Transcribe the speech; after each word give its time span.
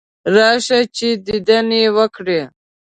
راشه 0.35 0.79
چې 0.95 1.07
دیدن 1.25 1.67
یې 1.79 1.87
وکړې. 1.97 2.41